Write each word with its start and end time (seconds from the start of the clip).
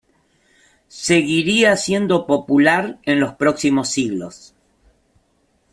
Seguiría 0.87 1.77
siendo 1.77 2.25
popular 2.25 2.97
en 3.03 3.19
los 3.19 3.35
próximos 3.35 3.89
siglos. 3.89 4.55